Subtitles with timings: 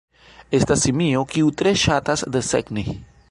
[0.59, 2.87] Estas simio kiu tre ŝatas desegni.